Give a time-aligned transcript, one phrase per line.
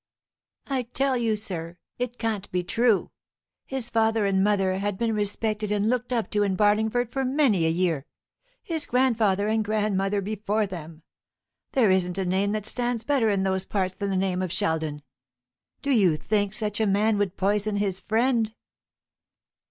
[0.65, 3.11] I tell you, sir, it can't be true!
[3.67, 7.67] His father and mother had been respected and looked up to in Barlingford for many
[7.67, 8.07] a year,
[8.63, 11.03] his grandfather and grandmother before them.
[11.73, 15.03] There isn't a name that stands better in those parts than the name of Sheldon.
[15.83, 18.55] Do you think such a man would poison his friend?"